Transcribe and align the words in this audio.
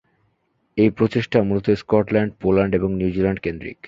এই 0.77 0.89
প্রচেষ্টা 0.89 1.39
মূলত 1.43 1.67
স্কটল্যান্ড, 1.81 2.31
পোল্যান্ড 2.41 2.71
এবং 2.75 2.89
নিউজিল্যান্ড 2.93 3.39
কেন্দ্রিক। 3.39 3.77